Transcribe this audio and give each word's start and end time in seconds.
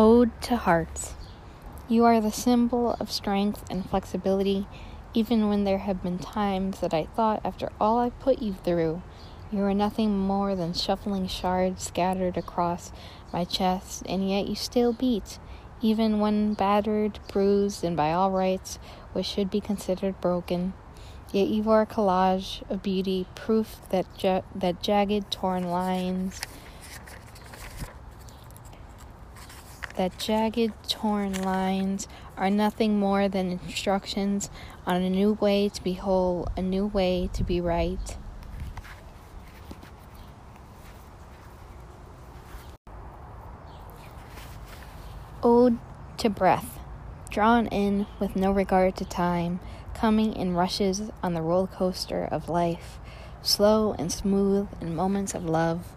Ode 0.00 0.30
to 0.42 0.56
Hearts. 0.56 1.14
You 1.88 2.04
are 2.04 2.20
the 2.20 2.30
symbol 2.30 2.94
of 3.00 3.10
strength 3.10 3.64
and 3.68 3.84
flexibility, 3.84 4.68
even 5.12 5.48
when 5.48 5.64
there 5.64 5.78
have 5.78 6.04
been 6.04 6.20
times 6.20 6.78
that 6.78 6.94
I 6.94 7.06
thought, 7.16 7.40
after 7.44 7.72
all 7.80 7.98
I 7.98 8.10
put 8.10 8.40
you 8.40 8.54
through, 8.54 9.02
you 9.50 9.58
were 9.58 9.74
nothing 9.74 10.16
more 10.16 10.54
than 10.54 10.72
shuffling 10.72 11.26
shards 11.26 11.82
scattered 11.82 12.36
across 12.36 12.92
my 13.32 13.42
chest, 13.42 14.04
and 14.08 14.30
yet 14.30 14.46
you 14.46 14.54
still 14.54 14.92
beat, 14.92 15.40
even 15.82 16.20
when 16.20 16.54
battered, 16.54 17.18
bruised, 17.32 17.82
and 17.82 17.96
by 17.96 18.12
all 18.12 18.30
rights, 18.30 18.78
what 19.14 19.24
should 19.24 19.50
be 19.50 19.60
considered 19.60 20.20
broken. 20.20 20.74
Yet 21.32 21.48
you 21.48 21.68
are 21.70 21.82
a 21.82 21.86
collage 21.86 22.62
of 22.70 22.84
beauty, 22.84 23.26
proof 23.34 23.80
that 23.90 24.06
ja- 24.22 24.42
that 24.54 24.80
jagged, 24.80 25.32
torn 25.32 25.64
lines 25.64 26.40
that 29.98 30.16
jagged, 30.16 30.72
torn 30.88 31.42
lines 31.42 32.06
are 32.36 32.48
nothing 32.48 33.00
more 33.00 33.28
than 33.28 33.58
instructions 33.66 34.48
on 34.86 35.02
a 35.02 35.10
new 35.10 35.32
way 35.32 35.68
to 35.68 35.82
be 35.82 35.94
whole, 35.94 36.46
a 36.56 36.62
new 36.62 36.86
way 36.86 37.28
to 37.32 37.42
be 37.42 37.60
right. 37.60 38.16
Ode 45.42 45.78
to 46.18 46.30
breath, 46.30 46.78
drawn 47.28 47.66
in 47.66 48.06
with 48.20 48.36
no 48.36 48.52
regard 48.52 48.94
to 48.96 49.04
time, 49.04 49.58
coming 49.94 50.32
in 50.32 50.54
rushes 50.54 51.10
on 51.24 51.34
the 51.34 51.42
roller 51.42 51.66
coaster 51.66 52.24
of 52.30 52.48
life, 52.48 53.00
slow 53.42 53.96
and 53.98 54.12
smooth 54.12 54.68
in 54.80 54.94
moments 54.94 55.34
of 55.34 55.44
love 55.44 55.92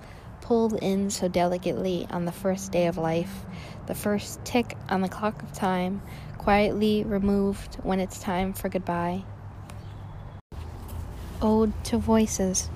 pulled 0.51 0.73
in 0.83 1.09
so 1.09 1.29
delicately 1.29 2.05
on 2.09 2.25
the 2.25 2.31
first 2.33 2.73
day 2.73 2.87
of 2.87 2.97
life, 2.97 3.45
the 3.87 3.95
first 3.95 4.43
tick 4.43 4.75
on 4.89 4.99
the 4.99 5.07
clock 5.07 5.41
of 5.41 5.53
time, 5.53 6.01
quietly 6.37 7.05
removed 7.05 7.76
when 7.84 8.01
it's 8.01 8.20
time 8.20 8.51
for 8.51 8.67
goodbye. 8.67 9.23
Ode 11.41 11.71
to 11.85 11.98
voices. 11.98 12.70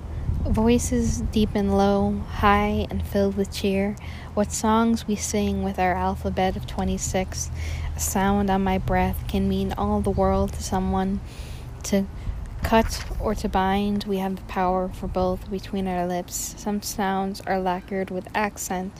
Voices 0.48 1.20
deep 1.20 1.50
and 1.54 1.76
low, 1.76 2.18
high 2.30 2.86
and 2.88 3.06
filled 3.06 3.36
with 3.36 3.52
cheer. 3.52 3.94
What 4.32 4.52
songs 4.52 5.06
we 5.06 5.14
sing 5.14 5.62
with 5.62 5.78
our 5.78 5.92
alphabet 5.92 6.56
of 6.56 6.66
26. 6.66 7.50
A 7.94 8.00
sound 8.00 8.48
on 8.48 8.64
my 8.64 8.78
breath 8.78 9.28
can 9.28 9.50
mean 9.50 9.74
all 9.76 10.00
the 10.00 10.08
world 10.08 10.54
to 10.54 10.62
someone. 10.62 11.20
To 11.82 12.06
cut 12.62 13.04
or 13.20 13.34
to 13.34 13.48
bind, 13.48 14.04
we 14.04 14.18
have 14.18 14.36
the 14.36 14.42
power 14.42 14.88
for 14.88 15.06
both 15.06 15.50
between 15.50 15.86
our 15.86 16.06
lips. 16.06 16.54
Some 16.58 16.82
sounds 16.82 17.40
are 17.42 17.58
lacquered 17.58 18.10
with 18.10 18.28
accent, 18.34 18.92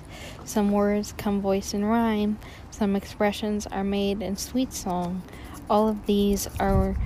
some 0.44 0.70
words 0.70 1.14
come 1.16 1.40
voiced 1.40 1.74
in 1.74 1.84
rhyme, 1.84 2.38
some 2.70 2.96
expressions 2.96 3.66
are 3.66 3.84
made 3.84 4.22
in 4.22 4.36
sweet 4.36 4.72
song. 4.72 5.22
All 5.68 5.88
of 5.88 6.06
these 6.06 6.48
are 6.60 6.96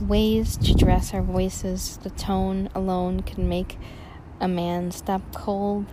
ways 0.00 0.56
to 0.58 0.74
dress 0.74 1.14
our 1.14 1.22
voices. 1.22 1.98
The 1.98 2.10
tone 2.10 2.68
alone 2.74 3.20
can 3.20 3.48
make 3.48 3.78
a 4.40 4.48
man 4.48 4.90
stop 4.90 5.22
cold 5.34 5.86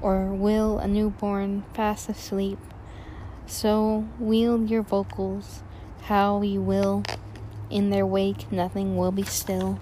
or 0.00 0.26
will 0.26 0.78
a 0.78 0.88
newborn 0.88 1.64
fast 1.74 2.08
asleep. 2.08 2.58
So 3.46 4.06
wield 4.18 4.70
your 4.70 4.82
vocals 4.82 5.62
how 6.02 6.42
you 6.42 6.60
will. 6.60 7.04
In 7.72 7.88
their 7.88 8.04
wake, 8.04 8.52
nothing 8.52 8.98
will 8.98 9.12
be 9.12 9.22
still. 9.22 9.80